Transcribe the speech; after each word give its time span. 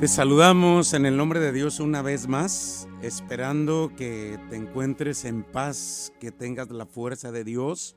Te 0.00 0.08
saludamos 0.08 0.92
en 0.92 1.06
el 1.06 1.16
nombre 1.16 1.40
de 1.40 1.52
Dios 1.52 1.80
una 1.80 2.02
vez 2.02 2.28
más, 2.28 2.86
esperando 3.00 3.90
que 3.96 4.38
te 4.50 4.56
encuentres 4.56 5.24
en 5.24 5.42
paz, 5.42 6.12
que 6.20 6.30
tengas 6.30 6.68
la 6.68 6.84
fuerza 6.84 7.32
de 7.32 7.44
Dios, 7.44 7.96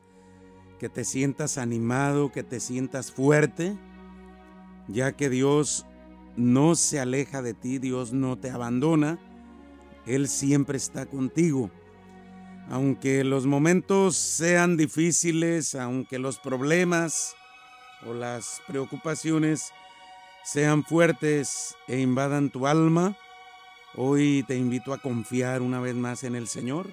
que 0.79 0.87
te 0.87 1.03
sientas 1.03 1.57
animado, 1.57 2.31
que 2.31 2.41
te 2.41 2.61
sientas 2.61 3.11
fuerte, 3.11 3.75
ya 4.87 5.11
que 5.11 5.29
Dios 5.29 5.85
no 6.37 6.75
se 6.75 7.01
aleja 7.01 7.41
de 7.41 7.53
ti, 7.53 7.79
Dios 7.79 8.13
no 8.13 8.37
te 8.37 8.49
abandona, 8.49 9.19
Él 10.05 10.29
siempre 10.29 10.77
está 10.77 11.05
contigo. 11.05 11.69
Aunque 12.69 13.25
los 13.25 13.45
momentos 13.45 14.15
sean 14.15 14.77
difíciles, 14.77 15.75
aunque 15.75 16.17
los 16.17 16.39
problemas 16.39 17.35
o 18.07 18.13
las 18.13 18.61
preocupaciones 18.67 19.73
sean 20.43 20.83
fuertes 20.83 21.75
e 21.87 21.99
invadan 21.99 22.49
tu 22.49 22.67
alma, 22.67 23.17
hoy 23.95 24.43
te 24.47 24.55
invito 24.55 24.93
a 24.93 25.01
confiar 25.01 25.61
una 25.61 25.79
vez 25.79 25.95
más 25.95 26.23
en 26.23 26.35
el 26.35 26.47
Señor, 26.47 26.87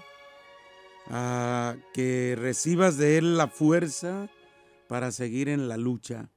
a 1.11 1.77
que 1.95 2.37
recibas 2.39 2.97
de 2.97 3.19
Él 3.19 3.37
la 3.37 3.49
fuerza 3.49 4.29
para 4.89 5.13
seguir 5.13 5.49
en 5.49 5.69
la 5.69 5.77
lucha 5.77 6.29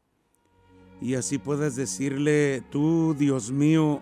y 1.02 1.16
así 1.16 1.38
puedas 1.38 1.76
decirle, 1.76 2.62
tú 2.70 3.16
Dios 3.18 3.52
mío, 3.52 4.02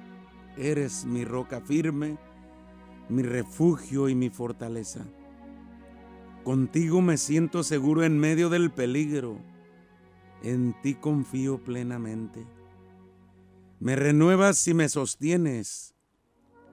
eres 0.58 1.05
mi 1.05 1.26
roca 1.26 1.62
firme, 1.62 2.18
mi 3.10 3.22
refugio 3.22 4.10
y 4.10 4.16
mi 4.16 4.30
fortaleza. 4.30 5.05
Contigo 6.44 7.02
me 7.02 7.18
siento 7.18 7.64
seguro 7.64 8.04
en 8.04 8.18
medio 8.18 8.50
del 8.50 8.72
peligro, 8.72 9.38
en 10.42 10.76
ti 10.82 10.96
confío 10.96 11.64
plenamente. 11.64 12.46
Me 13.80 13.96
renuevas 13.96 14.68
y 14.68 14.74
me 14.74 14.90
sostienes, 14.90 15.94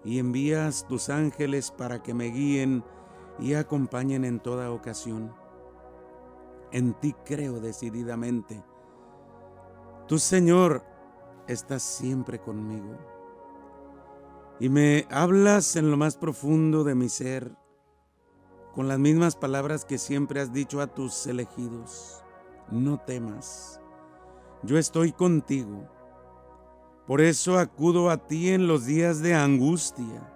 y 0.05 0.19
envías 0.19 0.87
tus 0.89 1.11
ángeles 1.11 1.71
para 1.71 2.03
que 2.03 2.15
me 2.15 2.27
guíen 2.27 2.83
y 3.39 3.55
acompañen 3.55 4.25
en 4.25 4.41
toda 4.41 4.71
ocasión. 4.71 5.35
En 6.73 6.95
ti 6.95 7.15
creo 7.27 7.61
decididamente. 7.61 8.65
Tu 10.09 10.19
Señor 10.19 10.83
estás 11.47 11.83
siempre 11.83 12.39
conmigo. 12.41 12.97
Y 14.59 14.71
me 14.71 15.07
hablas 15.11 15.77
en 15.77 15.91
lo 15.91 15.99
más 15.99 16.17
profundo 16.17 16.85
de 16.85 16.95
mi 16.95 17.11
ser, 17.11 17.55
con 18.75 18.89
las 18.89 18.99
mismas 18.99 19.37
palabras 19.37 19.85
que 19.85 19.99
siempre 19.99 20.41
has 20.41 20.55
dicho 20.55 20.81
a 20.81 20.87
tus 20.87 21.27
elegidos. 21.27 22.25
No 22.71 22.99
temas, 22.99 23.79
yo 24.63 24.79
estoy 24.79 25.13
contigo 25.13 25.94
por 27.07 27.21
eso 27.21 27.59
acudo 27.59 28.09
a 28.09 28.17
ti 28.17 28.51
en 28.51 28.67
los 28.67 28.87
días 28.87 29.21
de 29.21 29.35
angustia. 29.35 30.31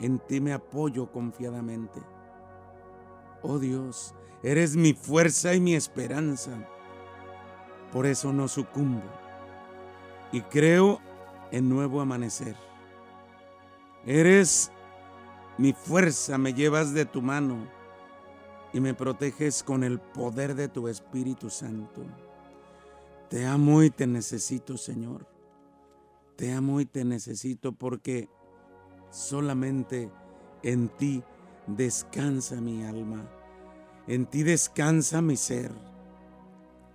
En 0.00 0.18
ti 0.18 0.40
me 0.40 0.52
apoyo 0.52 1.10
confiadamente. 1.12 2.00
Oh 3.42 3.58
Dios, 3.58 4.14
eres 4.42 4.76
mi 4.76 4.94
fuerza 4.94 5.54
y 5.54 5.60
mi 5.60 5.74
esperanza. 5.74 6.52
Por 7.92 8.06
eso 8.06 8.32
no 8.32 8.48
sucumbo. 8.48 9.02
Y 10.32 10.40
creo 10.40 11.00
en 11.50 11.68
nuevo 11.68 12.00
amanecer. 12.00 12.56
Eres 14.06 14.72
mi 15.58 15.72
fuerza, 15.72 16.38
me 16.38 16.54
llevas 16.54 16.94
de 16.94 17.04
tu 17.04 17.22
mano 17.22 17.68
y 18.72 18.80
me 18.80 18.94
proteges 18.94 19.62
con 19.62 19.84
el 19.84 20.00
poder 20.00 20.54
de 20.54 20.68
tu 20.68 20.88
Espíritu 20.88 21.50
Santo. 21.50 22.02
Te 23.28 23.46
amo 23.46 23.82
y 23.82 23.90
te 23.90 24.06
necesito, 24.06 24.76
Señor. 24.76 25.33
Te 26.36 26.52
amo 26.52 26.80
y 26.80 26.86
te 26.86 27.04
necesito 27.04 27.72
porque 27.72 28.28
solamente 29.10 30.10
en 30.62 30.88
ti 30.88 31.22
descansa 31.66 32.60
mi 32.60 32.84
alma, 32.84 33.28
en 34.06 34.26
ti 34.26 34.42
descansa 34.42 35.22
mi 35.22 35.36
ser. 35.36 35.72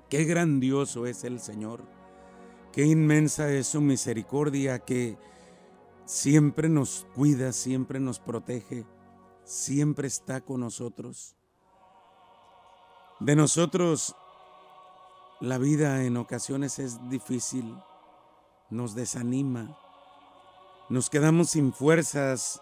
Qué 0.09 0.25
grandioso 0.25 1.05
es 1.05 1.23
el 1.23 1.39
Señor, 1.39 1.83
qué 2.73 2.85
inmensa 2.85 3.51
es 3.51 3.67
su 3.67 3.81
misericordia 3.81 4.79
que 4.79 5.17
siempre 6.05 6.67
nos 6.67 7.07
cuida, 7.15 7.53
siempre 7.53 7.99
nos 7.99 8.19
protege, 8.19 8.85
siempre 9.43 10.07
está 10.07 10.41
con 10.41 10.61
nosotros. 10.61 11.35
De 13.19 13.35
nosotros 13.35 14.15
la 15.39 15.57
vida 15.57 16.03
en 16.03 16.17
ocasiones 16.17 16.79
es 16.79 17.09
difícil 17.09 17.77
nos 18.69 18.95
desanima, 18.95 19.77
nos 20.89 21.09
quedamos 21.09 21.51
sin 21.51 21.73
fuerzas, 21.73 22.61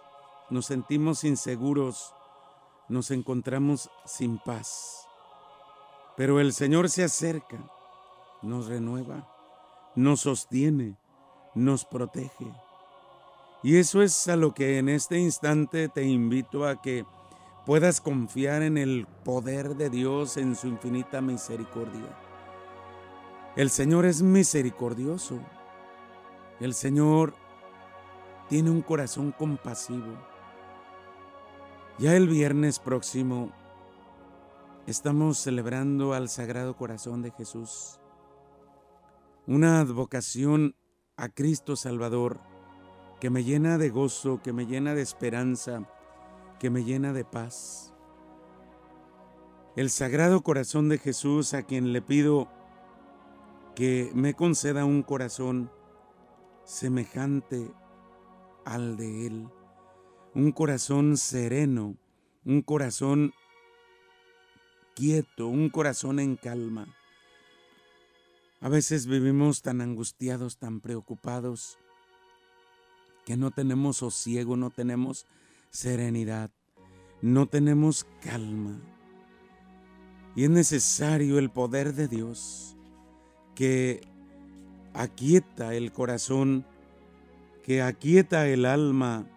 nos 0.49 0.65
sentimos 0.65 1.23
inseguros, 1.23 2.13
nos 2.89 3.11
encontramos 3.11 3.89
sin 4.05 4.37
paz. 4.37 5.07
Pero 6.15 6.39
el 6.39 6.53
Señor 6.53 6.89
se 6.89 7.03
acerca, 7.03 7.57
nos 8.41 8.67
renueva, 8.67 9.27
nos 9.95 10.21
sostiene, 10.21 10.97
nos 11.53 11.85
protege. 11.85 12.51
Y 13.63 13.77
eso 13.77 14.01
es 14.01 14.27
a 14.27 14.35
lo 14.35 14.53
que 14.53 14.77
en 14.77 14.89
este 14.89 15.19
instante 15.19 15.89
te 15.89 16.03
invito 16.03 16.65
a 16.65 16.81
que 16.81 17.05
puedas 17.65 17.99
confiar 17.99 18.61
en 18.61 18.77
el 18.77 19.07
poder 19.25 19.75
de 19.75 19.89
Dios, 19.89 20.37
en 20.37 20.55
su 20.55 20.67
infinita 20.67 21.21
misericordia. 21.21 22.17
El 23.55 23.69
Señor 23.69 24.05
es 24.05 24.21
misericordioso. 24.21 25.39
El 26.59 26.73
Señor 26.73 27.35
tiene 28.49 28.71
un 28.71 28.81
corazón 28.81 29.31
compasivo. 29.31 30.17
Ya 31.99 32.15
el 32.15 32.27
viernes 32.27 32.79
próximo 32.79 33.51
estamos 34.87 35.37
celebrando 35.37 36.13
al 36.13 36.29
Sagrado 36.29 36.75
Corazón 36.75 37.21
de 37.21 37.29
Jesús, 37.29 37.99
una 39.45 39.79
advocación 39.81 40.75
a 41.15 41.29
Cristo 41.29 41.75
Salvador 41.75 42.39
que 43.19 43.29
me 43.29 43.43
llena 43.43 43.77
de 43.77 43.89
gozo, 43.89 44.41
que 44.41 44.51
me 44.51 44.65
llena 44.65 44.95
de 44.95 45.03
esperanza, 45.03 45.83
que 46.59 46.71
me 46.71 46.83
llena 46.83 47.13
de 47.13 47.23
paz. 47.23 47.93
El 49.75 49.91
Sagrado 49.91 50.41
Corazón 50.41 50.89
de 50.89 50.97
Jesús 50.97 51.53
a 51.53 51.61
quien 51.61 51.93
le 51.93 52.01
pido 52.01 52.47
que 53.75 54.11
me 54.15 54.33
conceda 54.33 54.85
un 54.85 55.03
corazón 55.03 55.69
semejante 56.67 57.71
al 58.65 58.97
de 58.97 59.27
Él. 59.27 59.47
Un 60.35 60.51
corazón 60.51 61.17
sereno, 61.17 61.95
un 62.45 62.61
corazón 62.61 63.33
quieto, 64.93 65.47
un 65.47 65.69
corazón 65.69 66.19
en 66.19 66.35
calma. 66.35 66.93
A 68.59 68.69
veces 68.69 69.07
vivimos 69.07 69.61
tan 69.61 69.81
angustiados, 69.81 70.57
tan 70.57 70.81
preocupados, 70.81 71.79
que 73.25 73.37
no 73.37 73.51
tenemos 73.51 73.97
sosiego, 73.97 74.57
no 74.57 74.69
tenemos 74.69 75.25
serenidad, 75.69 76.51
no 77.21 77.45
tenemos 77.45 78.05
calma. 78.21 78.79
Y 80.35 80.43
es 80.43 80.49
necesario 80.49 81.39
el 81.39 81.49
poder 81.49 81.93
de 81.93 82.07
Dios 82.07 82.75
que 83.55 84.01
aquieta 84.97 85.75
el 85.75 85.91
corazón, 85.91 86.65
que 87.63 87.83
aquieta 87.83 88.47
el 88.47 88.65
alma, 88.65 89.27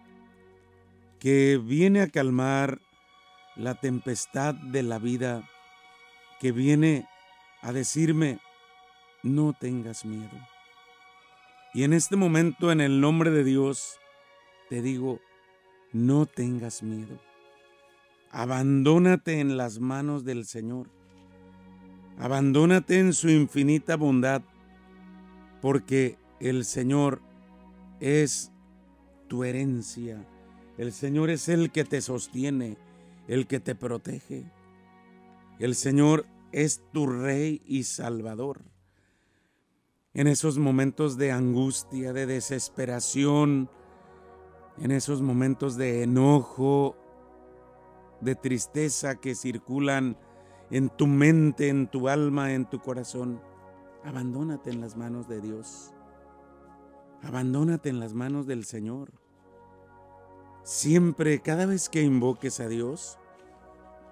que 1.19 1.61
viene 1.63 2.01
a 2.01 2.07
calmar 2.07 2.81
la 3.55 3.75
tempestad 3.75 4.55
de 4.55 4.81
la 4.81 4.97
vida, 4.97 5.47
que 6.39 6.51
viene 6.51 7.07
a 7.61 7.73
decirme, 7.73 8.39
no 9.21 9.53
tengas 9.53 10.03
miedo. 10.03 10.35
Y 11.75 11.83
en 11.83 11.93
este 11.93 12.15
momento, 12.15 12.71
en 12.71 12.81
el 12.81 12.99
nombre 12.99 13.29
de 13.29 13.43
Dios, 13.43 13.99
te 14.67 14.81
digo, 14.81 15.19
no 15.93 16.25
tengas 16.25 16.81
miedo. 16.81 17.19
Abandónate 18.31 19.39
en 19.39 19.57
las 19.57 19.79
manos 19.79 20.25
del 20.25 20.45
Señor. 20.45 20.87
Abandónate 22.17 22.97
en 22.97 23.13
su 23.13 23.29
infinita 23.29 23.95
bondad 23.95 24.41
porque 25.61 26.17
el 26.39 26.65
Señor 26.65 27.21
es 27.99 28.51
tu 29.27 29.43
herencia. 29.43 30.25
El 30.77 30.91
Señor 30.91 31.29
es 31.29 31.47
el 31.47 31.71
que 31.71 31.85
te 31.85 32.01
sostiene, 32.01 32.77
el 33.27 33.47
que 33.47 33.59
te 33.59 33.75
protege. 33.75 34.43
El 35.59 35.75
Señor 35.75 36.25
es 36.51 36.81
tu 36.91 37.05
Rey 37.07 37.61
y 37.65 37.83
Salvador. 37.83 38.61
En 40.13 40.27
esos 40.27 40.57
momentos 40.57 41.17
de 41.17 41.31
angustia, 41.31 42.11
de 42.11 42.25
desesperación, 42.25 43.69
en 44.77 44.91
esos 44.91 45.21
momentos 45.21 45.77
de 45.77 46.03
enojo, 46.03 46.97
de 48.19 48.35
tristeza 48.35 49.15
que 49.15 49.35
circulan 49.35 50.17
en 50.71 50.89
tu 50.89 51.07
mente, 51.07 51.69
en 51.69 51.87
tu 51.87 52.09
alma, 52.09 52.53
en 52.53 52.69
tu 52.69 52.79
corazón, 52.79 53.41
Abandónate 54.03 54.71
en 54.71 54.81
las 54.81 54.97
manos 54.97 55.27
de 55.27 55.41
Dios. 55.41 55.93
Abandónate 57.21 57.89
en 57.89 57.99
las 57.99 58.13
manos 58.13 58.47
del 58.47 58.65
Señor. 58.65 59.11
Siempre, 60.63 61.41
cada 61.41 61.65
vez 61.65 61.89
que 61.89 62.01
invoques 62.01 62.59
a 62.59 62.67
Dios, 62.67 63.19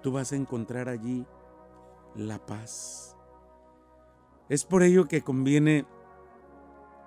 tú 0.02 0.12
vas 0.12 0.32
a 0.32 0.36
encontrar 0.36 0.88
allí 0.88 1.26
la 2.14 2.44
paz. 2.44 3.16
Es 4.48 4.64
por 4.64 4.82
ello 4.82 5.06
que 5.06 5.22
conviene 5.22 5.86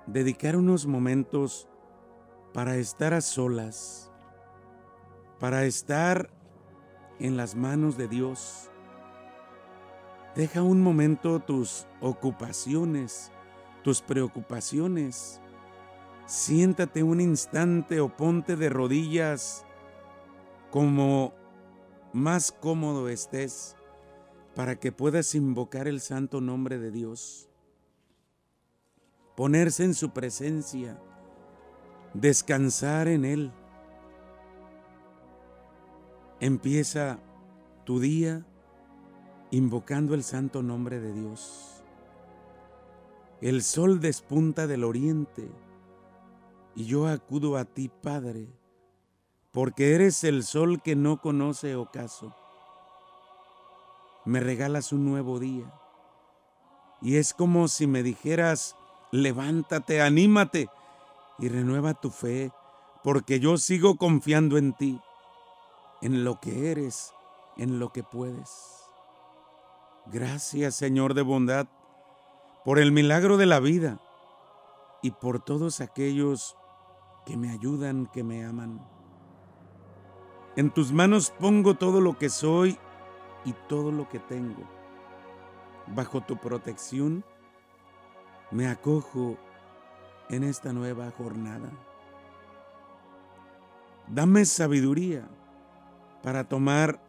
dedicar 0.07 0.55
unos 0.55 0.85
momentos 0.85 1.67
para 2.53 2.75
estar 2.75 3.13
a 3.13 3.21
solas, 3.21 4.11
para 5.39 5.65
estar 5.65 6.29
en 7.19 7.37
las 7.37 7.55
manos 7.55 7.97
de 7.97 8.07
Dios. 8.07 8.69
Deja 10.35 10.63
un 10.63 10.81
momento 10.81 11.39
tus 11.39 11.85
ocupaciones, 12.01 13.31
tus 13.83 14.01
preocupaciones. 14.01 15.39
Siéntate 16.25 17.03
un 17.03 17.21
instante 17.21 17.99
o 17.99 18.09
ponte 18.09 18.55
de 18.55 18.69
rodillas 18.69 19.63
como 20.71 21.33
más 22.13 22.51
cómodo 22.51 23.09
estés 23.09 23.75
para 24.55 24.79
que 24.79 24.91
puedas 24.91 25.35
invocar 25.35 25.87
el 25.87 26.01
santo 26.01 26.41
nombre 26.41 26.79
de 26.79 26.89
Dios. 26.89 27.47
Ponerse 29.35 29.83
en 29.83 29.93
su 29.93 30.13
presencia, 30.13 30.99
descansar 32.15 33.07
en 33.07 33.25
Él. 33.25 33.51
Empieza 36.39 37.19
tu 37.83 37.99
día 37.99 38.47
invocando 39.53 40.15
el 40.15 40.23
santo 40.23 40.63
nombre 40.63 40.99
de 40.99 41.13
Dios. 41.13 41.83
El 43.39 43.61
sol 43.61 43.99
despunta 43.99 44.65
del 44.65 44.83
oriente 44.83 45.47
y 46.75 46.85
yo 46.85 47.07
acudo 47.07 47.57
a 47.57 47.65
ti, 47.65 47.87
Padre, 47.87 48.47
porque 49.51 49.93
eres 49.93 50.23
el 50.23 50.43
sol 50.43 50.81
que 50.81 50.95
no 50.95 51.21
conoce 51.21 51.75
ocaso. 51.75 52.33
Me 54.25 54.39
regalas 54.39 54.91
un 54.91 55.05
nuevo 55.05 55.39
día 55.39 55.71
y 56.99 57.17
es 57.17 57.35
como 57.35 57.67
si 57.67 57.85
me 57.85 58.01
dijeras, 58.01 58.75
levántate, 59.11 60.01
anímate 60.01 60.67
y 61.37 61.49
renueva 61.49 61.93
tu 61.93 62.09
fe, 62.09 62.51
porque 63.03 63.39
yo 63.39 63.57
sigo 63.57 63.97
confiando 63.97 64.57
en 64.57 64.73
ti, 64.73 64.99
en 66.01 66.23
lo 66.23 66.39
que 66.39 66.71
eres, 66.71 67.13
en 67.57 67.77
lo 67.77 67.93
que 67.93 68.01
puedes. 68.01 68.82
Gracias, 70.05 70.75
Señor 70.75 71.13
de 71.13 71.21
bondad, 71.21 71.67
por 72.65 72.79
el 72.79 72.91
milagro 72.91 73.37
de 73.37 73.45
la 73.45 73.59
vida 73.59 73.99
y 75.01 75.11
por 75.11 75.39
todos 75.39 75.81
aquellos 75.81 76.57
que 77.25 77.37
me 77.37 77.51
ayudan, 77.51 78.07
que 78.07 78.23
me 78.23 78.43
aman. 78.45 78.85
En 80.55 80.71
tus 80.71 80.91
manos 80.91 81.33
pongo 81.39 81.75
todo 81.75 82.01
lo 82.01 82.17
que 82.17 82.29
soy 82.29 82.77
y 83.45 83.53
todo 83.67 83.91
lo 83.91 84.09
que 84.09 84.19
tengo. 84.19 84.63
Bajo 85.87 86.21
tu 86.21 86.37
protección 86.37 87.23
me 88.51 88.67
acojo 88.67 89.37
en 90.29 90.43
esta 90.43 90.73
nueva 90.73 91.11
jornada. 91.11 91.71
Dame 94.07 94.45
sabiduría 94.45 95.27
para 96.21 96.43
tomar 96.43 97.01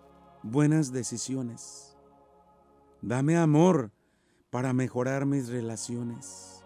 buenas 0.43 0.93
decisiones. 0.93 1.94
Dame 3.07 3.37
amor 3.37 3.91
para 4.49 4.73
mejorar 4.73 5.27
mis 5.27 5.51
relaciones. 5.51 6.65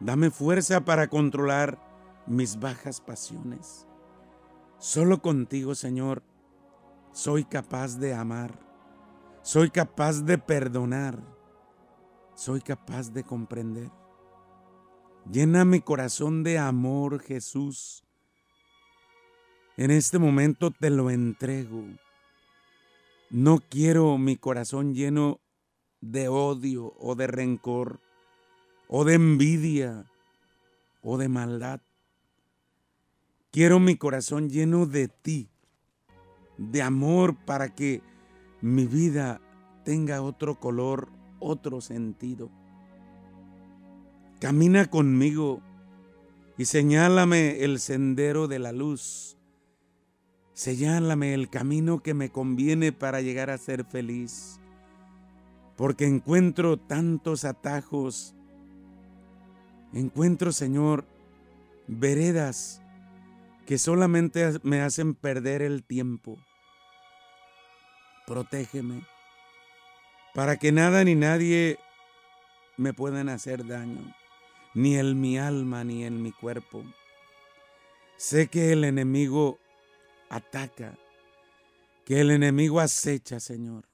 Dame 0.00 0.30
fuerza 0.30 0.82
para 0.82 1.08
controlar 1.08 1.78
mis 2.26 2.58
bajas 2.58 3.02
pasiones. 3.02 3.86
Solo 4.78 5.20
contigo, 5.20 5.74
Señor, 5.74 6.22
soy 7.12 7.44
capaz 7.44 7.98
de 7.98 8.14
amar. 8.14 8.58
Soy 9.42 9.68
capaz 9.68 10.24
de 10.24 10.38
perdonar. 10.38 11.18
Soy 12.34 12.62
capaz 12.62 13.12
de 13.12 13.22
comprender. 13.22 13.90
Llena 15.30 15.66
mi 15.66 15.82
corazón 15.82 16.42
de 16.42 16.58
amor, 16.58 17.20
Jesús. 17.20 18.06
En 19.76 19.90
este 19.90 20.18
momento 20.18 20.70
te 20.70 20.88
lo 20.88 21.10
entrego. 21.10 21.84
No 23.30 23.60
quiero 23.60 24.18
mi 24.18 24.36
corazón 24.36 24.92
lleno 24.92 25.38
de 26.00 26.26
odio 26.26 26.94
o 26.98 27.14
de 27.14 27.28
rencor 27.28 28.00
o 28.88 29.04
de 29.04 29.14
envidia 29.14 30.04
o 31.00 31.16
de 31.16 31.28
maldad. 31.28 31.80
Quiero 33.52 33.78
mi 33.78 33.94
corazón 33.94 34.50
lleno 34.50 34.84
de 34.84 35.06
ti, 35.06 35.48
de 36.58 36.82
amor 36.82 37.36
para 37.44 37.72
que 37.72 38.02
mi 38.60 38.86
vida 38.86 39.40
tenga 39.84 40.22
otro 40.22 40.58
color, 40.58 41.08
otro 41.38 41.80
sentido. 41.80 42.50
Camina 44.40 44.90
conmigo 44.90 45.60
y 46.58 46.64
señálame 46.64 47.62
el 47.62 47.78
sendero 47.78 48.48
de 48.48 48.58
la 48.58 48.72
luz. 48.72 49.39
Señálame 50.60 51.32
el 51.32 51.48
camino 51.48 52.02
que 52.02 52.12
me 52.12 52.28
conviene 52.28 52.92
para 52.92 53.22
llegar 53.22 53.48
a 53.48 53.56
ser 53.56 53.82
feliz. 53.82 54.60
Porque 55.74 56.04
encuentro 56.04 56.76
tantos 56.76 57.46
atajos. 57.46 58.34
Encuentro, 59.94 60.52
Señor, 60.52 61.06
veredas 61.86 62.82
que 63.64 63.78
solamente 63.78 64.60
me 64.62 64.82
hacen 64.82 65.14
perder 65.14 65.62
el 65.62 65.82
tiempo. 65.82 66.36
Protégeme 68.26 69.06
para 70.34 70.58
que 70.58 70.72
nada 70.72 71.02
ni 71.04 71.14
nadie 71.14 71.78
me 72.76 72.92
puedan 72.92 73.30
hacer 73.30 73.66
daño 73.66 74.14
ni 74.74 74.98
en 74.98 75.18
mi 75.18 75.38
alma, 75.38 75.84
ni 75.84 76.04
en 76.04 76.22
mi 76.22 76.32
cuerpo. 76.32 76.84
Sé 78.18 78.48
que 78.48 78.72
el 78.72 78.84
enemigo 78.84 79.58
ataca, 80.30 80.96
que 82.06 82.20
el 82.20 82.30
enemigo 82.30 82.80
acecha, 82.80 83.40
Señor. 83.40 83.86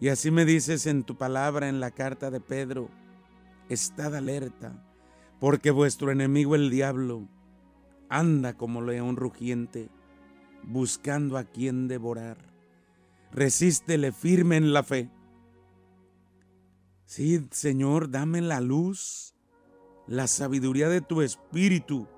Y 0.00 0.08
así 0.08 0.32
me 0.32 0.44
dices 0.44 0.86
en 0.86 1.04
tu 1.04 1.16
palabra 1.16 1.68
en 1.68 1.78
la 1.78 1.92
carta 1.92 2.30
de 2.32 2.40
Pedro, 2.40 2.88
estad 3.68 4.16
alerta, 4.16 4.84
porque 5.38 5.70
vuestro 5.70 6.10
enemigo 6.10 6.56
el 6.56 6.70
diablo 6.70 7.28
anda 8.08 8.54
como 8.54 8.82
león 8.82 9.14
rugiente, 9.16 9.88
buscando 10.64 11.38
a 11.38 11.44
quien 11.44 11.86
devorar. 11.86 12.38
Resístele 13.30 14.10
firme 14.10 14.56
en 14.56 14.72
la 14.72 14.82
fe. 14.82 15.08
Sí, 17.06 17.46
Señor, 17.52 18.10
dame 18.10 18.40
la 18.40 18.60
luz 18.60 19.32
la 20.06 20.26
sabiduría 20.26 20.88
de 20.88 21.00
tu 21.00 21.22
espíritu 21.22 22.08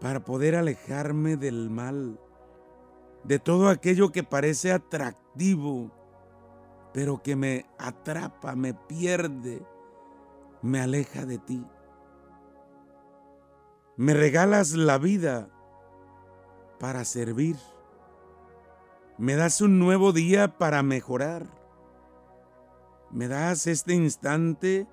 para 0.00 0.24
poder 0.24 0.54
alejarme 0.54 1.36
del 1.36 1.70
mal, 1.70 2.18
de 3.28 3.38
todo 3.38 3.68
aquello 3.68 4.10
que 4.10 4.22
parece 4.24 4.72
atractivo, 4.72 5.90
pero 6.94 7.22
que 7.22 7.36
me 7.36 7.66
atrapa, 7.76 8.56
me 8.56 8.72
pierde, 8.72 9.62
me 10.62 10.80
aleja 10.80 11.26
de 11.26 11.36
ti. 11.36 11.62
Me 13.98 14.14
regalas 14.14 14.72
la 14.72 14.96
vida 14.96 15.50
para 16.80 17.04
servir. 17.04 17.56
Me 19.18 19.36
das 19.36 19.60
un 19.60 19.78
nuevo 19.78 20.12
día 20.14 20.56
para 20.56 20.82
mejorar. 20.82 21.46
Me 23.10 23.28
das 23.28 23.66
este 23.66 23.92
instante 23.92 24.86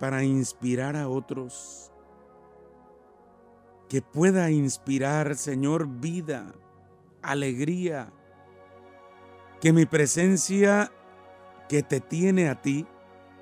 para 0.00 0.24
inspirar 0.24 0.96
a 0.96 1.10
otros. 1.10 1.92
Que 3.90 4.00
pueda 4.00 4.50
inspirar, 4.50 5.36
Señor, 5.36 5.86
vida, 5.86 6.54
alegría. 7.24 8.12
Que 9.60 9.72
mi 9.72 9.86
presencia 9.86 10.92
que 11.68 11.82
te 11.82 12.00
tiene 12.00 12.48
a 12.48 12.60
ti 12.60 12.86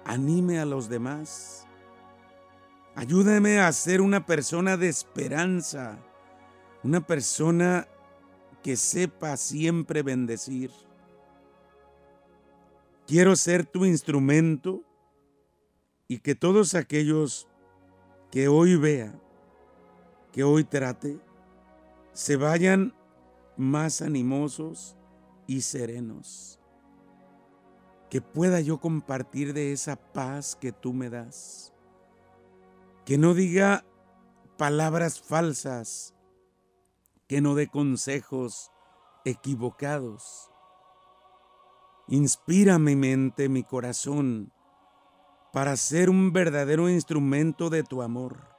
anime 0.04 0.58
a 0.60 0.64
los 0.64 0.88
demás. 0.88 1.66
Ayúdame 2.94 3.58
a 3.60 3.72
ser 3.72 4.00
una 4.00 4.26
persona 4.26 4.76
de 4.76 4.88
esperanza, 4.88 5.98
una 6.82 7.00
persona 7.00 7.88
que 8.62 8.76
sepa 8.76 9.36
siempre 9.36 10.02
bendecir. 10.02 10.70
Quiero 13.06 13.34
ser 13.34 13.66
tu 13.66 13.84
instrumento 13.84 14.82
y 16.06 16.18
que 16.18 16.34
todos 16.34 16.74
aquellos 16.74 17.48
que 18.30 18.48
hoy 18.48 18.76
vea, 18.76 19.12
que 20.32 20.44
hoy 20.44 20.64
trate, 20.64 21.18
se 22.12 22.36
vayan 22.36 22.94
más 23.62 24.02
animosos 24.02 24.96
y 25.46 25.62
serenos. 25.62 26.60
Que 28.10 28.20
pueda 28.20 28.60
yo 28.60 28.78
compartir 28.78 29.54
de 29.54 29.72
esa 29.72 29.96
paz 29.96 30.54
que 30.54 30.72
tú 30.72 30.92
me 30.92 31.08
das. 31.08 31.72
Que 33.06 33.16
no 33.16 33.32
diga 33.32 33.84
palabras 34.58 35.20
falsas, 35.20 36.14
que 37.26 37.40
no 37.40 37.54
dé 37.54 37.68
consejos 37.68 38.70
equivocados. 39.24 40.50
Inspira 42.08 42.78
mi 42.78 42.96
mente, 42.96 43.48
mi 43.48 43.62
corazón, 43.62 44.52
para 45.52 45.76
ser 45.76 46.10
un 46.10 46.32
verdadero 46.32 46.88
instrumento 46.88 47.70
de 47.70 47.82
tu 47.82 48.02
amor. 48.02 48.52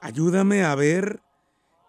Ayúdame 0.00 0.64
a 0.64 0.74
ver 0.74 1.22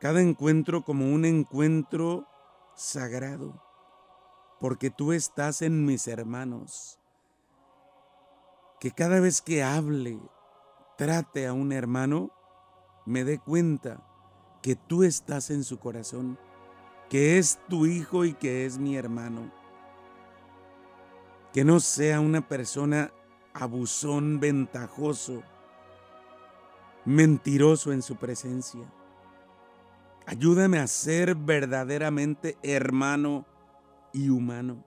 cada 0.06 0.22
encuentro 0.22 0.84
como 0.84 1.12
un 1.12 1.26
encuentro 1.26 2.28
sagrado, 2.76 3.60
porque 4.60 4.92
tú 4.92 5.14
estás 5.14 5.64
en 5.64 5.84
mis 5.84 6.08
hermanos. 6.08 7.00
Que 8.80 8.92
cada 8.92 9.20
vez 9.20 9.42
que 9.42 9.64
hable, 9.64 10.20
trate 10.96 11.48
a 11.48 11.54
un 11.54 11.72
hermano, 11.72 12.30
me 13.08 13.24
dé 13.24 13.40
cuenta 13.40 14.08
que 14.62 14.76
tú 14.76 15.04
estás 15.04 15.50
en 15.50 15.64
su 15.64 15.80
corazón, 15.80 16.38
que 17.10 17.40
es 17.40 17.60
tu 17.68 17.88
hijo 17.88 18.26
y 18.26 18.36
que 18.36 18.68
es 18.68 18.78
mi 18.78 18.98
hermano. 18.98 19.52
Que 21.52 21.66
no 21.66 21.80
sea 21.80 22.20
una 22.20 22.48
persona 22.48 23.12
abusón, 23.56 24.40
ventajoso, 24.40 25.42
mentiroso 27.06 27.92
en 27.92 28.04
su 28.04 28.18
presencia. 28.18 28.88
Ayúdame 30.28 30.80
a 30.80 30.88
ser 30.88 31.36
verdaderamente 31.36 32.58
hermano 32.64 33.46
y 34.12 34.30
humano. 34.30 34.84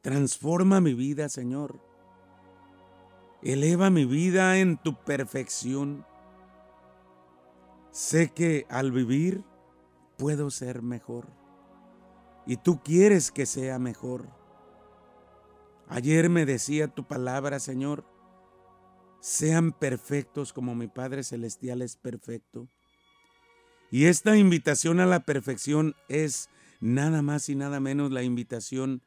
Transforma 0.00 0.80
mi 0.80 0.94
vida, 0.94 1.28
Señor. 1.28 1.80
Eleva 3.42 3.90
mi 3.90 4.04
vida 4.04 4.58
en 4.58 4.78
tu 4.78 4.96
perfección. 5.04 6.04
Sé 7.92 8.30
que 8.30 8.66
al 8.68 8.90
vivir 8.90 9.44
puedo 10.16 10.50
ser 10.50 10.82
mejor. 10.82 11.28
Y 12.46 12.56
tú 12.56 12.82
quieres 12.82 13.30
que 13.30 13.46
sea 13.46 13.78
mejor. 13.78 14.28
Ayer 15.88 16.28
me 16.28 16.46
decía 16.46 16.88
tu 16.88 17.06
palabra, 17.06 17.60
Señor, 17.60 18.04
sean 19.20 19.72
perfectos 19.72 20.52
como 20.52 20.74
mi 20.74 20.88
Padre 20.88 21.22
Celestial 21.22 21.82
es 21.82 21.96
perfecto. 21.96 22.68
Y 23.90 24.06
esta 24.06 24.36
invitación 24.36 25.00
a 25.00 25.06
la 25.06 25.20
perfección 25.20 25.94
es 26.08 26.50
nada 26.80 27.22
más 27.22 27.48
y 27.48 27.54
nada 27.54 27.80
menos 27.80 28.12
la 28.12 28.22
invitación 28.22 29.02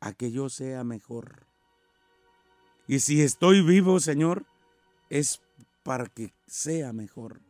a 0.00 0.12
que 0.12 0.32
yo 0.32 0.48
sea 0.48 0.84
mejor. 0.84 1.46
Y 2.88 3.00
si 3.00 3.22
estoy 3.22 3.62
vivo, 3.62 4.00
Señor, 4.00 4.44
es 5.10 5.42
para 5.82 6.06
que 6.06 6.32
sea 6.46 6.92
mejor. 6.92 7.40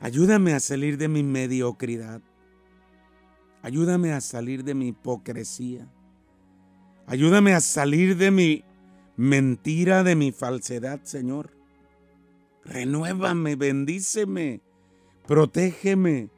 Ayúdame 0.00 0.54
a 0.54 0.60
salir 0.60 0.96
de 0.96 1.08
mi 1.08 1.22
mediocridad. 1.22 2.22
Ayúdame 3.62 4.12
a 4.12 4.20
salir 4.20 4.64
de 4.64 4.74
mi 4.74 4.88
hipocresía. 4.88 5.86
Ayúdame 7.06 7.52
a 7.54 7.60
salir 7.60 8.16
de 8.16 8.30
mi 8.30 8.64
mentira, 9.16 10.04
de 10.04 10.14
mi 10.14 10.32
falsedad, 10.32 11.00
Señor. 11.02 11.50
Renuévame, 12.64 13.56
bendíceme 13.56 14.62
protégeme, 15.30 16.28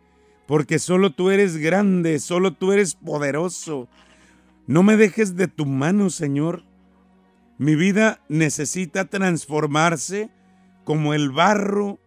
porque 0.46 0.78
solo 0.78 1.14
tú 1.14 1.30
eres 1.30 1.56
grande, 1.56 2.18
solo 2.18 2.52
tú 2.52 2.72
eres 2.72 2.94
poderoso. 2.94 3.88
No 4.66 4.82
me 4.82 4.98
dejes 4.98 5.34
de 5.34 5.48
tu 5.48 5.64
mano, 5.64 6.10
Señor. 6.10 6.62
Mi 7.56 7.74
vida 7.74 8.20
necesita 8.28 9.06
transformarse 9.06 10.28
como 10.84 11.14
el 11.14 11.30
barro 11.30 12.00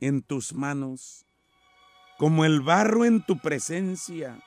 en 0.00 0.22
tus 0.22 0.54
manos, 0.54 1.26
como 2.18 2.44
el 2.44 2.60
barro 2.60 3.04
en 3.04 3.20
tu 3.26 3.40
presencia. 3.40 4.38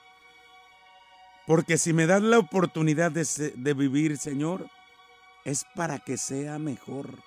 Porque 1.46 1.78
si 1.78 1.92
me 1.92 2.06
das 2.06 2.22
la 2.22 2.40
oportunidad 2.40 3.12
de, 3.12 3.28
de, 3.54 3.74
vivir, 3.74 4.18
Señor, 4.18 4.70
es 5.44 5.66
para 5.76 6.00
que 6.00 6.16
sea 6.16 6.58
mejor, 6.58 7.20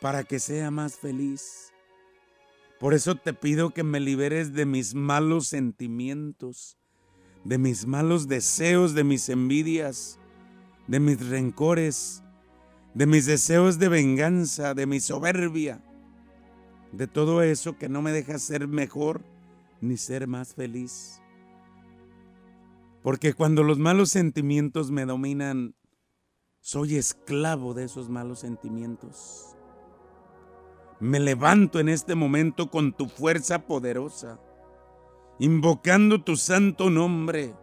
para 0.00 0.24
que 0.24 0.40
sea 0.40 0.72
más 0.72 0.96
feliz. 0.96 1.73
Por 2.84 2.92
eso 2.92 3.14
te 3.14 3.32
pido 3.32 3.70
que 3.70 3.82
me 3.82 3.98
liberes 3.98 4.52
de 4.52 4.66
mis 4.66 4.94
malos 4.94 5.46
sentimientos, 5.46 6.76
de 7.42 7.56
mis 7.56 7.86
malos 7.86 8.28
deseos, 8.28 8.92
de 8.92 9.04
mis 9.04 9.30
envidias, 9.30 10.18
de 10.86 11.00
mis 11.00 11.26
rencores, 11.26 12.22
de 12.92 13.06
mis 13.06 13.24
deseos 13.24 13.78
de 13.78 13.88
venganza, 13.88 14.74
de 14.74 14.84
mi 14.84 15.00
soberbia, 15.00 15.82
de 16.92 17.06
todo 17.06 17.40
eso 17.40 17.78
que 17.78 17.88
no 17.88 18.02
me 18.02 18.12
deja 18.12 18.38
ser 18.38 18.68
mejor 18.68 19.24
ni 19.80 19.96
ser 19.96 20.26
más 20.26 20.52
feliz. 20.54 21.22
Porque 23.02 23.32
cuando 23.32 23.62
los 23.62 23.78
malos 23.78 24.10
sentimientos 24.10 24.90
me 24.90 25.06
dominan, 25.06 25.74
soy 26.60 26.96
esclavo 26.96 27.72
de 27.72 27.84
esos 27.84 28.10
malos 28.10 28.40
sentimientos. 28.40 29.53
Me 31.00 31.20
levanto 31.20 31.80
en 31.80 31.88
este 31.88 32.14
momento 32.14 32.70
con 32.70 32.92
tu 32.92 33.06
fuerza 33.08 33.66
poderosa, 33.66 34.40
invocando 35.38 36.22
tu 36.22 36.36
santo 36.36 36.88
nombre. 36.90 37.54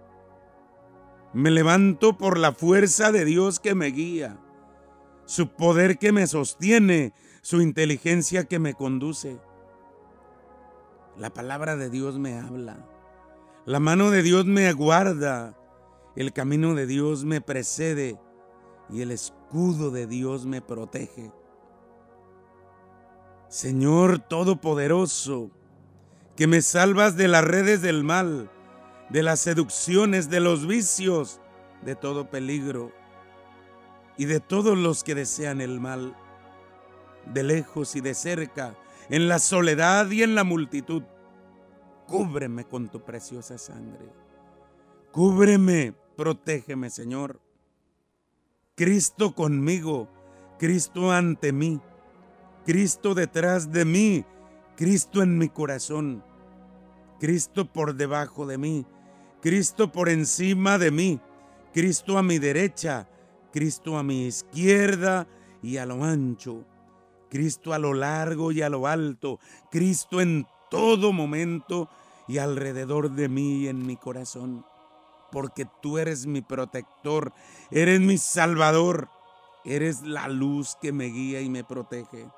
Me 1.34 1.50
levanto 1.50 2.18
por 2.18 2.38
la 2.38 2.52
fuerza 2.52 3.12
de 3.12 3.24
Dios 3.24 3.60
que 3.60 3.74
me 3.74 3.88
guía, 3.88 4.38
su 5.26 5.48
poder 5.48 5.98
que 5.98 6.12
me 6.12 6.28
sostiene, 6.28 7.14
su 7.42 7.62
inteligencia 7.62 8.44
que 8.44 8.60
me 8.60 8.74
conduce. 8.74 9.40
La 11.18 11.34
palabra 11.34 11.78
de 11.78 11.90
Dios 11.90 12.20
me 12.20 12.38
habla, 12.38 12.86
la 13.66 13.80
mano 13.80 14.12
de 14.12 14.24
Dios 14.24 14.46
me 14.46 14.72
guarda, 14.74 15.58
el 16.16 16.34
camino 16.34 16.76
de 16.76 16.86
Dios 16.86 17.24
me 17.24 17.40
precede 17.40 18.20
y 18.90 19.02
el 19.02 19.12
escudo 19.12 19.90
de 19.92 20.08
Dios 20.08 20.46
me 20.46 20.62
protege. 20.62 21.32
Señor 23.52 24.20
Todopoderoso, 24.20 25.52
que 26.38 26.48
me 26.48 26.62
salvas 26.62 27.18
de 27.18 27.28
las 27.28 27.44
redes 27.44 27.82
del 27.82 28.02
mal, 28.02 28.50
de 29.10 29.24
las 29.24 29.42
seducciones, 29.42 30.30
de 30.30 30.40
los 30.40 30.66
vicios, 30.66 31.42
de 31.82 31.96
todo 31.96 32.30
peligro 32.30 32.94
y 34.18 34.24
de 34.24 34.40
todos 34.40 34.78
los 34.78 35.04
que 35.04 35.16
desean 35.16 35.60
el 35.60 35.82
mal, 35.82 36.16
de 37.26 37.44
lejos 37.44 37.98
y 37.98 38.00
de 38.00 38.14
cerca, 38.14 38.78
en 39.10 39.28
la 39.28 39.38
soledad 39.38 40.10
y 40.10 40.24
en 40.24 40.34
la 40.34 40.46
multitud. 40.46 41.04
Cúbreme 42.08 42.64
con 42.64 42.88
tu 42.88 43.02
preciosa 43.02 43.58
sangre. 43.58 44.14
Cúbreme, 45.12 45.94
protégeme, 46.16 46.90
Señor. 46.90 47.42
Cristo 48.76 49.36
conmigo, 49.36 50.08
Cristo 50.58 51.12
ante 51.12 51.52
mí 51.52 51.82
Cristo 52.66 53.16
detrás 53.16 53.72
de 53.72 53.86
mí, 53.86 54.26
Cristo 54.76 55.24
en 55.24 55.38
mi 55.38 55.50
corazón, 55.50 56.24
Cristo 57.20 57.66
por 57.66 57.96
debajo 57.96 58.46
de 58.46 58.58
mí, 58.58 58.86
Cristo 59.42 59.92
por 59.92 60.10
encima 60.10 60.78
de 60.78 60.92
mí, 60.92 61.20
Cristo 61.74 62.18
a 62.18 62.24
mi 62.24 62.38
derecha, 62.38 63.08
Cristo 63.52 63.98
a 63.98 64.04
mi 64.04 64.28
izquierda 64.28 65.28
y 65.64 65.78
a 65.78 65.86
lo 65.86 66.04
ancho, 66.04 66.66
Cristo 67.30 67.74
a 67.74 67.80
lo 67.80 67.94
largo 67.94 68.52
y 68.52 68.62
a 68.62 68.70
lo 68.70 68.86
alto, 68.86 69.40
Cristo 69.72 70.22
en 70.22 70.46
todo 70.70 71.14
momento 71.14 71.90
y 72.28 72.38
alrededor 72.38 73.12
de 73.12 73.28
mí 73.28 73.64
y 73.64 73.68
en 73.70 73.86
mi 73.86 73.98
corazón, 73.98 74.66
porque 75.32 75.66
tú 75.82 75.98
eres 75.98 76.28
mi 76.28 76.42
protector, 76.42 77.34
eres 77.72 78.00
mi 78.00 78.18
salvador, 78.20 79.10
eres 79.66 80.04
la 80.04 80.28
luz 80.28 80.78
que 80.80 80.92
me 80.92 81.06
guía 81.06 81.42
y 81.42 81.50
me 81.50 81.64
protege. 81.64 82.30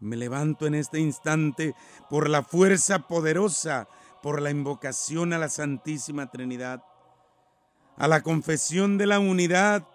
Me 0.00 0.16
levanto 0.16 0.66
en 0.66 0.74
este 0.74 0.98
instante 0.98 1.74
por 2.08 2.30
la 2.30 2.42
fuerza 2.42 3.00
poderosa, 3.06 3.86
por 4.22 4.40
la 4.40 4.50
invocación 4.50 5.34
a 5.34 5.38
la 5.38 5.50
Santísima 5.50 6.30
Trinidad, 6.30 6.82
a 7.98 8.08
la 8.08 8.22
confesión 8.22 8.96
de 8.96 9.06
la 9.06 9.18
unidad 9.18 9.86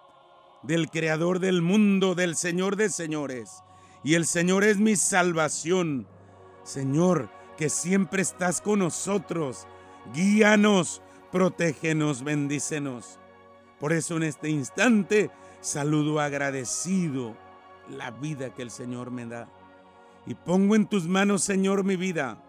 del 0.62 0.92
Creador 0.92 1.40
del 1.40 1.64
mundo, 1.64 2.14
del 2.14 2.36
Señor 2.36 2.76
de 2.76 2.90
señores. 2.90 3.64
Y 4.04 4.14
el 4.14 4.28
Señor 4.28 4.64
es 4.64 4.78
mi 4.78 4.96
salvación. 4.96 6.08
Señor, 6.64 7.30
que 7.58 7.70
siempre 7.70 8.22
estás 8.22 8.62
con 8.62 8.80
nosotros. 8.80 9.66
Guíanos, 10.14 11.02
protégenos, 11.32 12.24
bendícenos. 12.24 13.20
Por 13.80 13.92
eso 13.92 14.18
en 14.18 14.24
este 14.24 14.50
instante 14.50 15.32
saludo 15.62 16.20
agradecido 16.20 17.36
la 17.90 18.12
vida 18.12 18.54
que 18.54 18.62
el 18.62 18.70
Señor 18.70 19.10
me 19.10 19.26
da. 19.26 19.50
Y 20.26 20.36
pongo 20.36 20.76
en 20.76 20.88
tus 20.88 21.08
manos, 21.08 21.44
Señor, 21.44 21.84
mi 21.84 21.96
vida, 21.96 22.42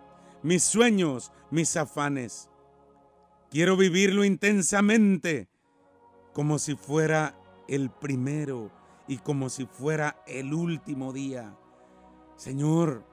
mis 0.43 0.63
sueños, 0.65 1.33
mis 1.51 1.77
afanes. 1.77 2.49
Quiero 3.51 3.77
vivirlo 3.77 4.25
intensamente, 4.25 5.49
como 6.33 6.59
si 6.59 6.75
fuera 6.75 7.39
el 7.69 7.91
primero 7.91 8.71
y 9.09 9.19
como 9.19 9.51
si 9.51 9.67
fuera 9.67 10.23
el 10.27 10.55
último 10.55 11.13
día. 11.13 11.57
Señor, 12.37 13.05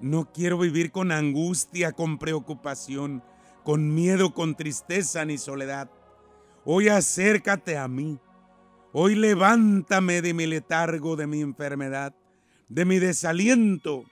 no 0.00 0.32
quiero 0.32 0.58
vivir 0.58 0.92
con 0.92 1.12
angustia, 1.12 1.92
con 1.92 2.18
preocupación, 2.18 3.22
con 3.64 3.94
miedo, 3.94 4.34
con 4.34 4.54
tristeza 4.54 5.24
ni 5.24 5.38
soledad. 5.38 5.90
Hoy 6.64 6.88
acércate 6.88 7.78
a 7.78 7.88
mí. 7.88 8.18
Hoy 8.92 9.14
levántame 9.14 10.22
de 10.22 10.34
mi 10.34 10.46
letargo, 10.46 11.16
de 11.16 11.26
mi 11.26 11.40
enfermedad, 11.40 12.14
de 12.68 12.84
mi 12.84 12.98
desaliento. 12.98 14.04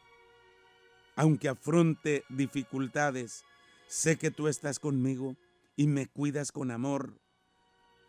Aunque 1.17 1.49
afronte 1.49 2.25
dificultades, 2.29 3.45
sé 3.87 4.17
que 4.17 4.31
tú 4.31 4.49
estás 4.49 4.79
conmigo 4.79 5.37
y 5.77 5.87
me 5.87 6.07
cuidas 6.07 6.53
con 6.53 6.71
amor. 6.71 7.19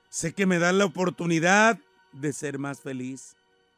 Sé 0.10 0.34
que 0.34 0.46
me 0.46 0.60
das 0.60 0.74
la 0.74 0.86
oportunidad 0.86 1.80
de 2.14 2.34
ser 2.34 2.58
más 2.58 2.82
feliz, 2.82 3.36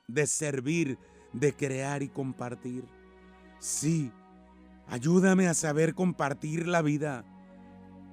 de 0.07 0.27
servir, 0.27 0.97
de 1.33 1.53
crear 1.53 2.03
y 2.03 2.09
compartir. 2.09 2.83
Sí, 3.59 4.11
ayúdame 4.87 5.47
a 5.47 5.53
saber 5.53 5.93
compartir 5.93 6.67
la 6.67 6.81
vida, 6.81 7.25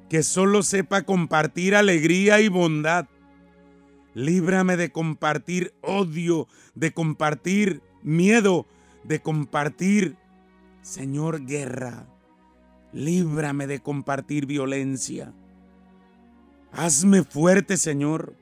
que 0.09 0.23
solo 0.23 0.63
sepa 0.63 1.03
compartir 1.03 1.75
alegría 1.75 2.41
y 2.41 2.49
bondad. 2.49 3.07
Líbrame 4.15 4.77
de 4.77 4.91
compartir 4.91 5.75
odio, 5.83 6.49
de 6.75 6.93
compartir 6.93 7.83
miedo, 8.05 8.67
de 9.03 9.21
compartir, 9.21 10.17
Señor, 10.83 11.45
guerra. 11.45 12.07
Líbrame 12.93 13.67
de 13.67 13.81
compartir 13.81 14.47
violencia. 14.47 15.33
Hazme 16.73 17.25
fuerte, 17.25 17.77
Señor, 17.77 18.37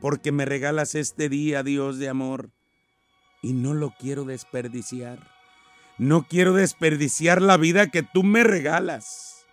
porque 0.00 0.32
me 0.32 0.44
regalas 0.44 0.94
este 0.94 1.28
día, 1.28 1.62
Dios 1.62 1.98
de 1.98 2.08
amor, 2.08 2.50
y 3.42 3.52
no 3.52 3.74
lo 3.74 3.94
quiero 3.98 4.24
desperdiciar. 4.24 5.18
No 5.96 6.26
quiero 6.26 6.54
desperdiciar 6.54 7.40
la 7.40 7.56
vida 7.56 7.88
que 7.88 8.02
tú 8.02 8.24
me 8.24 8.42
regalas. 8.42 9.46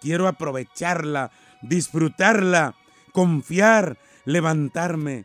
Quiero 0.00 0.28
aprovecharla, 0.28 1.32
disfrutarla, 1.62 2.76
confiar, 3.12 3.98
levantarme, 4.24 5.24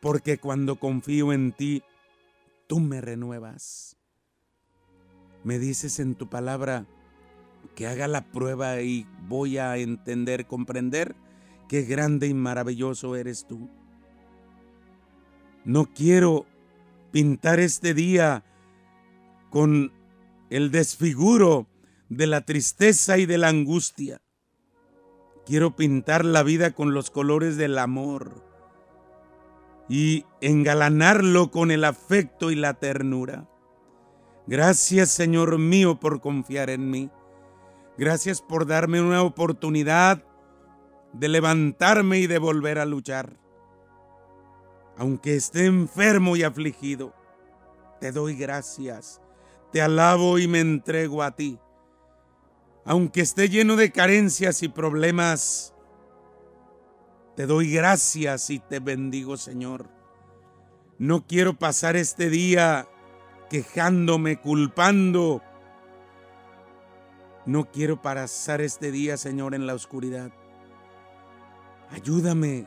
porque 0.00 0.38
cuando 0.38 0.76
confío 0.76 1.32
en 1.32 1.52
ti, 1.52 1.82
tú 2.66 2.80
me 2.80 3.00
renuevas. 3.00 3.96
Me 5.42 5.58
dices 5.58 6.00
en 6.00 6.14
tu 6.14 6.28
palabra, 6.28 6.86
que 7.74 7.86
haga 7.86 8.08
la 8.08 8.30
prueba 8.30 8.80
y 8.82 9.06
voy 9.28 9.58
a 9.58 9.76
entender, 9.76 10.46
comprender 10.46 11.16
qué 11.68 11.82
grande 11.82 12.28
y 12.28 12.34
maravilloso 12.34 13.16
eres 13.16 13.46
tú. 13.46 13.68
No 15.64 15.86
quiero 15.86 16.46
pintar 17.10 17.58
este 17.58 17.94
día 17.94 18.44
con 19.50 19.92
el 20.50 20.70
desfiguro 20.70 21.66
de 22.08 22.26
la 22.26 22.42
tristeza 22.42 23.18
y 23.18 23.26
de 23.26 23.38
la 23.38 23.48
angustia. 23.48 24.20
Quiero 25.46 25.74
pintar 25.74 26.24
la 26.24 26.42
vida 26.42 26.72
con 26.72 26.94
los 26.94 27.10
colores 27.10 27.56
del 27.56 27.78
amor 27.78 28.53
y 29.88 30.24
engalanarlo 30.40 31.50
con 31.50 31.70
el 31.70 31.84
afecto 31.84 32.50
y 32.50 32.54
la 32.54 32.74
ternura. 32.74 33.48
Gracias 34.46 35.10
Señor 35.10 35.58
mío 35.58 36.00
por 36.00 36.20
confiar 36.20 36.70
en 36.70 36.90
mí. 36.90 37.10
Gracias 37.96 38.42
por 38.42 38.66
darme 38.66 39.00
una 39.00 39.22
oportunidad 39.22 40.24
de 41.12 41.28
levantarme 41.28 42.18
y 42.18 42.26
de 42.26 42.38
volver 42.38 42.78
a 42.78 42.84
luchar. 42.84 43.38
Aunque 44.96 45.36
esté 45.36 45.66
enfermo 45.66 46.36
y 46.36 46.42
afligido, 46.42 47.14
te 48.00 48.12
doy 48.12 48.36
gracias, 48.36 49.20
te 49.72 49.80
alabo 49.80 50.38
y 50.38 50.48
me 50.48 50.60
entrego 50.60 51.22
a 51.22 51.34
ti. 51.34 51.58
Aunque 52.84 53.22
esté 53.22 53.48
lleno 53.48 53.76
de 53.76 53.92
carencias 53.92 54.62
y 54.62 54.68
problemas, 54.68 55.73
te 57.36 57.46
doy 57.46 57.72
gracias 57.72 58.50
y 58.50 58.58
te 58.58 58.80
bendigo, 58.80 59.36
Señor. 59.36 59.88
No 60.98 61.26
quiero 61.26 61.58
pasar 61.58 61.96
este 61.96 62.30
día 62.30 62.88
quejándome, 63.50 64.40
culpando, 64.40 65.42
no 67.46 67.70
quiero 67.70 68.00
pasar 68.00 68.62
este 68.62 68.90
día, 68.90 69.16
Señor, 69.16 69.54
en 69.54 69.66
la 69.66 69.74
oscuridad. 69.74 70.32
Ayúdame 71.90 72.66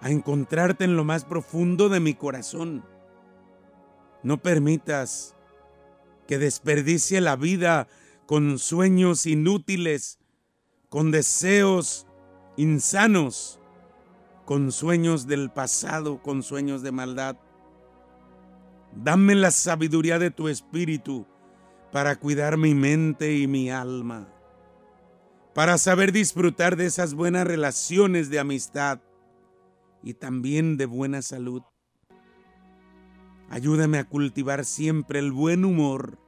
a 0.00 0.10
encontrarte 0.10 0.84
en 0.84 0.96
lo 0.96 1.02
más 1.02 1.24
profundo 1.24 1.88
de 1.88 1.98
mi 1.98 2.14
corazón. 2.14 2.84
No 4.22 4.38
permitas 4.38 5.34
que 6.28 6.38
desperdicie 6.38 7.20
la 7.20 7.34
vida 7.34 7.88
con 8.26 8.58
sueños 8.58 9.26
inútiles, 9.26 10.20
con 10.88 11.10
deseos 11.10 12.06
insanos, 12.56 13.58
con 14.48 14.72
sueños 14.72 15.26
del 15.26 15.50
pasado, 15.50 16.22
con 16.22 16.42
sueños 16.42 16.80
de 16.80 16.90
maldad. 16.90 17.36
Dame 18.96 19.34
la 19.34 19.50
sabiduría 19.50 20.18
de 20.18 20.30
tu 20.30 20.48
espíritu 20.48 21.26
para 21.92 22.16
cuidar 22.16 22.56
mi 22.56 22.74
mente 22.74 23.36
y 23.36 23.46
mi 23.46 23.70
alma, 23.70 24.26
para 25.54 25.76
saber 25.76 26.12
disfrutar 26.12 26.76
de 26.76 26.86
esas 26.86 27.12
buenas 27.12 27.46
relaciones 27.46 28.30
de 28.30 28.38
amistad 28.38 29.00
y 30.02 30.14
también 30.14 30.78
de 30.78 30.86
buena 30.86 31.20
salud. 31.20 31.60
Ayúdame 33.50 33.98
a 33.98 34.08
cultivar 34.08 34.64
siempre 34.64 35.18
el 35.18 35.30
buen 35.30 35.66
humor 35.66 36.18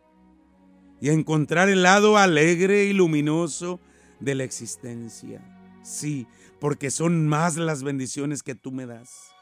y 1.01 1.09
a 1.09 1.15
encontrar 1.15 1.71
el 1.71 1.85
lado 1.85 2.19
alegre 2.19 2.85
y 2.85 2.93
luminoso 2.93 3.81
de 4.21 4.35
la 4.35 4.45
existencia. 4.45 5.43
Sí, 5.83 6.27
porque 6.61 6.91
son 6.91 7.27
más 7.27 7.57
las 7.57 7.83
bendiciones 7.83 8.43
que 8.43 8.55
tú 8.55 8.71
me 8.71 8.87
das. 8.87 9.33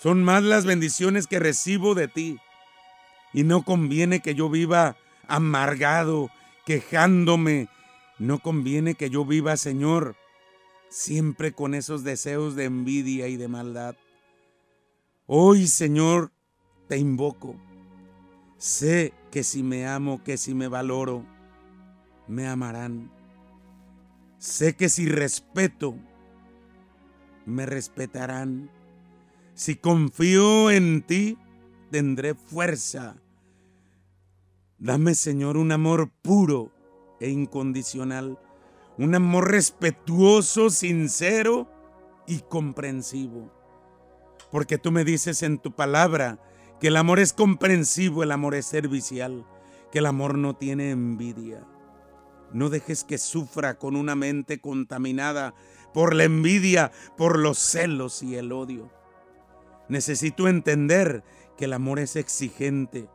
Son 0.00 0.22
más 0.22 0.42
las 0.42 0.66
bendiciones 0.66 1.26
que 1.26 1.38
recibo 1.38 1.94
de 1.94 2.08
ti. 2.08 2.38
Y 3.32 3.42
no 3.42 3.64
conviene 3.64 4.20
que 4.20 4.34
yo 4.34 4.50
viva 4.50 4.96
amargado, 5.26 6.30
quejándome. 6.66 7.68
No 8.18 8.38
conviene 8.38 8.94
que 8.94 9.10
yo 9.10 9.24
viva, 9.24 9.56
Señor, 9.56 10.16
siempre 10.88 11.52
con 11.52 11.74
esos 11.74 12.04
deseos 12.04 12.54
de 12.54 12.64
envidia 12.64 13.28
y 13.28 13.36
de 13.36 13.48
maldad. 13.48 13.96
Hoy, 15.26 15.66
Señor, 15.66 16.30
te 16.86 16.98
invoco. 16.98 17.56
Sé 18.58 19.14
que 19.30 19.42
si 19.42 19.62
me 19.62 19.86
amo, 19.86 20.22
que 20.22 20.36
si 20.36 20.54
me 20.54 20.68
valoro, 20.68 21.24
me 22.28 22.46
amarán. 22.46 23.10
Sé 24.38 24.76
que 24.76 24.88
si 24.90 25.08
respeto, 25.08 25.96
me 27.46 27.66
respetarán. 27.66 28.70
Si 29.54 29.76
confío 29.76 30.70
en 30.70 31.02
ti, 31.02 31.38
tendré 31.90 32.34
fuerza 32.34 33.16
Dame, 34.84 35.14
Señor, 35.14 35.56
un 35.56 35.72
amor 35.72 36.10
puro 36.20 36.70
e 37.18 37.30
incondicional, 37.30 38.38
un 38.98 39.14
amor 39.14 39.50
respetuoso, 39.50 40.68
sincero 40.68 41.68
y 42.26 42.40
comprensivo. 42.40 43.50
Porque 44.50 44.76
tú 44.76 44.92
me 44.92 45.04
dices 45.04 45.42
en 45.42 45.58
tu 45.58 45.72
palabra 45.72 46.38
que 46.80 46.88
el 46.88 46.98
amor 46.98 47.18
es 47.18 47.32
comprensivo, 47.32 48.22
el 48.22 48.32
amor 48.32 48.54
es 48.54 48.66
servicial, 48.66 49.46
que 49.90 50.00
el 50.00 50.06
amor 50.06 50.36
no 50.36 50.54
tiene 50.54 50.90
envidia. 50.90 51.64
No 52.52 52.68
dejes 52.68 53.04
que 53.04 53.16
sufra 53.16 53.78
con 53.78 53.96
una 53.96 54.14
mente 54.14 54.60
contaminada 54.60 55.54
por 55.94 56.14
la 56.14 56.24
envidia, 56.24 56.92
por 57.16 57.38
los 57.38 57.58
celos 57.58 58.22
y 58.22 58.34
el 58.36 58.52
odio. 58.52 58.90
Necesito 59.88 60.48
entender 60.48 61.24
que 61.56 61.64
el 61.64 61.72
amor 61.72 62.00
es 62.00 62.16
exigente, 62.16 63.08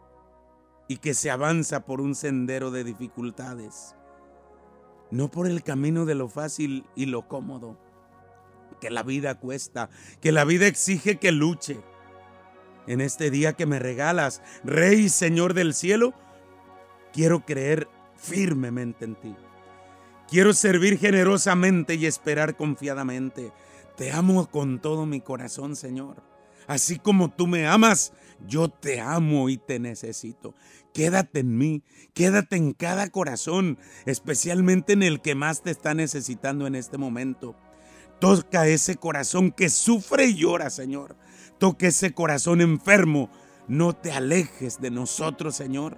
y 0.90 0.98
que 0.98 1.14
se 1.14 1.30
avanza 1.30 1.86
por 1.86 2.02
un 2.02 2.16
sendero 2.16 2.72
de 2.72 2.84
dificultades, 2.84 3.96
no 5.12 5.30
por 5.30 5.46
el 5.46 5.64
camino 5.64 6.06
de 6.06 6.16
lo 6.16 6.28
fácil 6.28 6.84
y 6.96 7.06
lo 7.06 7.28
cómodo, 7.28 7.78
que 8.82 8.90
la 8.90 9.04
vida 9.04 9.36
cuesta, 9.36 9.92
que 10.20 10.32
la 10.32 10.46
vida 10.46 10.66
exige 10.66 11.18
que 11.18 11.32
luche. 11.32 11.80
En 12.88 13.02
este 13.02 13.30
día 13.30 13.54
que 13.54 13.68
me 13.68 13.78
regalas, 13.78 14.42
Rey 14.64 15.02
y 15.02 15.10
Señor 15.10 15.54
del 15.54 15.76
cielo, 15.76 16.16
quiero 17.14 17.46
creer 17.46 17.88
firmemente 18.16 19.06
en 19.06 19.16
ti. 19.16 19.36
Quiero 20.30 20.54
servir 20.54 21.00
generosamente 21.00 21.96
y 21.96 22.06
esperar 22.06 22.56
confiadamente. 22.56 23.52
Te 23.98 24.12
amo 24.12 24.48
con 24.50 24.80
todo 24.80 25.08
mi 25.08 25.22
corazón, 25.22 25.76
Señor. 25.76 26.24
Así 26.68 27.00
como 27.00 27.32
tú 27.32 27.48
me 27.48 27.66
amas, 27.66 28.14
yo 28.48 28.70
te 28.70 29.02
amo 29.02 29.50
y 29.50 29.58
te 29.58 29.80
necesito. 29.80 30.54
Quédate 30.94 31.40
en 31.40 31.58
mí, 31.58 31.82
quédate 32.14 32.58
en 32.58 32.74
cada 32.74 33.10
corazón, 33.10 33.80
especialmente 34.06 34.94
en 34.94 35.02
el 35.02 35.20
que 35.20 35.34
más 35.34 35.64
te 35.64 35.72
está 35.72 35.96
necesitando 35.96 36.68
en 36.68 36.76
este 36.76 37.00
momento. 37.00 37.56
Toca 38.20 38.68
ese 38.68 38.98
corazón 38.98 39.50
que 39.52 39.70
sufre 39.70 40.28
y 40.28 40.36
llora, 40.36 40.70
Señor. 40.70 41.16
Toca 41.58 41.88
ese 41.88 42.14
corazón 42.14 42.62
enfermo. 42.62 43.32
no 43.68 43.94
te 43.94 44.12
alejes 44.12 44.80
de 44.80 44.92
nosotros, 44.92 45.56
Señor, 45.56 45.98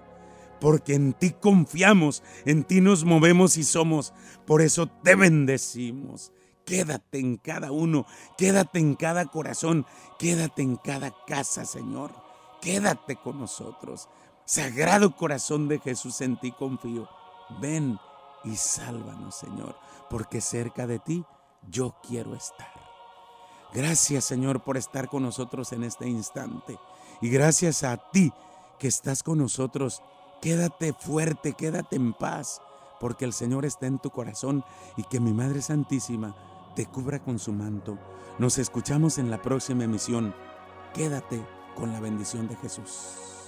porque 0.61 0.93
en 0.93 1.13
ti 1.13 1.31
confiamos, 1.31 2.21
en 2.45 2.63
ti 2.63 2.79
nos 2.81 3.03
movemos 3.03 3.57
y 3.57 3.63
somos. 3.63 4.13
Por 4.45 4.61
eso 4.61 4.85
te 4.85 5.15
bendecimos. 5.15 6.31
Quédate 6.65 7.17
en 7.19 7.37
cada 7.37 7.71
uno, 7.71 8.05
quédate 8.37 8.77
en 8.77 8.93
cada 8.93 9.25
corazón, 9.25 9.87
quédate 10.19 10.61
en 10.61 10.75
cada 10.77 11.13
casa, 11.25 11.65
Señor. 11.65 12.11
Quédate 12.61 13.15
con 13.15 13.39
nosotros. 13.39 14.07
Sagrado 14.45 15.15
corazón 15.15 15.67
de 15.67 15.79
Jesús, 15.79 16.21
en 16.21 16.39
ti 16.39 16.51
confío. 16.51 17.09
Ven 17.59 17.97
y 18.43 18.55
sálvanos, 18.55 19.35
Señor, 19.35 19.75
porque 20.11 20.41
cerca 20.41 20.85
de 20.85 20.99
ti 20.99 21.25
yo 21.67 21.95
quiero 22.07 22.35
estar. 22.35 22.71
Gracias, 23.73 24.25
Señor, 24.25 24.61
por 24.61 24.77
estar 24.77 25.07
con 25.07 25.23
nosotros 25.23 25.71
en 25.71 25.83
este 25.83 26.07
instante. 26.07 26.77
Y 27.19 27.29
gracias 27.29 27.83
a 27.83 27.97
ti 28.11 28.31
que 28.77 28.87
estás 28.87 29.23
con 29.23 29.39
nosotros. 29.39 30.03
Quédate 30.41 30.93
fuerte, 30.93 31.53
quédate 31.53 31.95
en 31.95 32.13
paz, 32.13 32.61
porque 32.99 33.25
el 33.25 33.33
Señor 33.33 33.63
está 33.63 33.85
en 33.85 33.99
tu 33.99 34.09
corazón 34.09 34.63
y 34.97 35.03
que 35.03 35.19
mi 35.19 35.33
Madre 35.33 35.61
Santísima 35.61 36.35
te 36.75 36.87
cubra 36.87 37.19
con 37.19 37.37
su 37.37 37.53
manto. 37.53 37.99
Nos 38.39 38.57
escuchamos 38.57 39.19
en 39.19 39.29
la 39.29 39.41
próxima 39.41 39.83
emisión. 39.83 40.33
Quédate 40.95 41.45
con 41.75 41.93
la 41.93 41.99
bendición 41.99 42.47
de 42.47 42.55
Jesús. 42.55 43.40